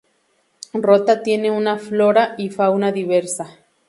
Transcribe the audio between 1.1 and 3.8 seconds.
tiene una flora y fauna diversa.